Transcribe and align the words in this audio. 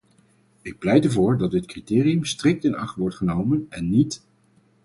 Ik 0.61 0.77
pleit 0.77 1.05
ervoor 1.05 1.37
dat 1.37 1.51
dit 1.51 1.65
criterium 1.65 2.25
strikt 2.25 2.63
in 2.63 2.75
acht 2.75 2.95
wordt 2.95 3.15
genomen 3.15 3.65
en 3.69 3.89
niet... 3.89 4.23